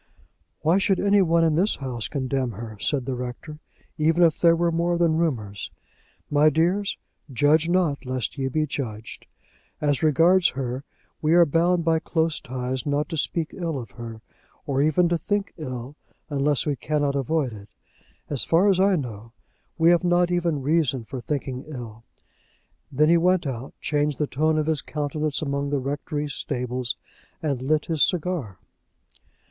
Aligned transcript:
"Why 0.61 0.79
should 0.79 0.99
any 0.99 1.21
one 1.21 1.43
in 1.43 1.53
this 1.53 1.75
house 1.75 2.07
condemn 2.07 2.53
her," 2.53 2.75
said 2.79 3.05
the 3.05 3.13
Rector, 3.13 3.59
"even 3.99 4.23
if 4.23 4.39
there 4.39 4.55
were 4.55 4.71
more 4.71 4.97
than 4.97 5.15
rumours? 5.19 5.69
My 6.27 6.49
dears, 6.49 6.97
judge 7.31 7.69
not, 7.69 8.03
lest 8.03 8.35
ye 8.35 8.47
be 8.47 8.65
judged. 8.65 9.27
As 9.79 10.01
regards 10.01 10.49
her, 10.57 10.83
we 11.21 11.35
are 11.35 11.45
bound 11.45 11.85
by 11.85 11.99
close 11.99 12.39
ties 12.41 12.83
not 12.87 13.09
to 13.09 13.15
speak 13.17 13.53
ill 13.53 13.77
of 13.77 13.91
her 13.91 14.21
or 14.65 14.81
even 14.81 15.07
to 15.09 15.19
think 15.19 15.53
ill, 15.57 15.95
unless 16.31 16.65
we 16.65 16.75
cannot 16.75 17.15
avoid 17.15 17.53
it. 17.53 17.69
As 18.27 18.43
far 18.43 18.69
as 18.69 18.79
I 18.79 18.95
know, 18.95 19.33
we 19.77 19.91
have 19.91 20.03
not 20.03 20.31
even 20.31 20.55
any 20.55 20.63
reason 20.63 21.03
for 21.03 21.21
thinking 21.21 21.63
ill." 21.67 22.03
Then 22.91 23.09
he 23.09 23.17
went 23.17 23.45
out, 23.45 23.75
changed 23.79 24.17
the 24.17 24.25
tone 24.25 24.57
of 24.57 24.65
his 24.65 24.81
countenance 24.81 25.43
among 25.43 25.69
the 25.69 25.77
rectory 25.77 26.27
stables, 26.27 26.95
and 27.43 27.61
lit 27.61 27.85
his 27.85 28.01
cigar. 28.01 28.57